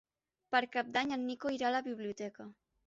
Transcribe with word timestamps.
Per 0.55 0.61
Cap 0.77 0.89
d'Any 0.95 1.15
en 1.19 1.29
Nico 1.29 1.55
irà 1.59 1.71
a 1.71 1.75
la 1.79 1.87
biblioteca. 1.91 2.53